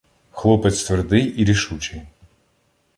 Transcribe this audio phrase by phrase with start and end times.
[0.31, 2.01] Хлопець твердий і рішучий.